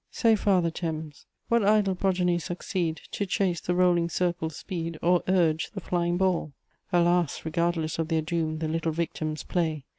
[0.09, 1.27] Say, Father Thames,.........
[1.47, 6.53] What idle progeny succeed To chase the rolling circle's speed Or urge the flying ball?
[6.91, 7.45] Alas!
[7.45, 9.85] regardless of their doom The little victims play!